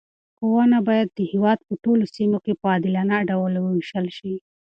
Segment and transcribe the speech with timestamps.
[0.37, 4.35] ښوونه باید د هېواد په ټولو سیمو کې په عادلانه ډول وویشل شي.